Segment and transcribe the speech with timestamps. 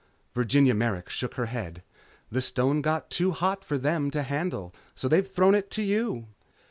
[0.33, 1.83] Virginia Merrick shook her head.
[2.31, 6.25] "The stone got too hot for them to handle, so they've thrown it to you."